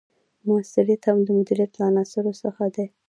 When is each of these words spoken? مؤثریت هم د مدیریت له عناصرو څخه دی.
مؤثریت 0.47 1.01
هم 1.07 1.17
د 1.23 1.27
مدیریت 1.37 1.71
له 1.77 1.83
عناصرو 1.89 2.33
څخه 2.43 2.63
دی. 2.75 2.85